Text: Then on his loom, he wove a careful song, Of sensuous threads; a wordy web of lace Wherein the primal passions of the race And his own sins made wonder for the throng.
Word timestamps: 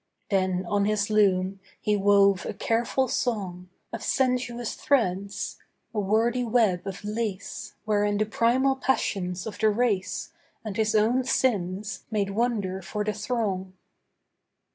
Then 0.31 0.65
on 0.65 0.85
his 0.85 1.11
loom, 1.11 1.59
he 1.79 1.95
wove 1.95 2.47
a 2.47 2.55
careful 2.55 3.07
song, 3.07 3.69
Of 3.93 4.01
sensuous 4.01 4.73
threads; 4.73 5.59
a 5.93 5.99
wordy 5.99 6.43
web 6.43 6.87
of 6.87 7.03
lace 7.05 7.75
Wherein 7.85 8.17
the 8.17 8.25
primal 8.25 8.75
passions 8.75 9.45
of 9.45 9.59
the 9.59 9.69
race 9.69 10.33
And 10.65 10.75
his 10.75 10.95
own 10.95 11.23
sins 11.23 12.05
made 12.09 12.31
wonder 12.31 12.81
for 12.81 13.03
the 13.03 13.13
throng. 13.13 13.73